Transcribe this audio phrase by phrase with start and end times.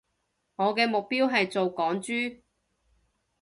[0.55, 2.41] 我嘅目標係做港豬